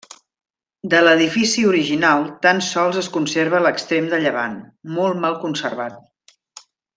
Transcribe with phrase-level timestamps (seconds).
[0.93, 4.57] De l'edifici original tan sols es conserva l'extrem de llevant,
[4.97, 6.01] molt mal conservat.